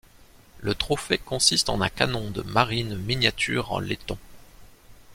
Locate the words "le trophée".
0.61-1.19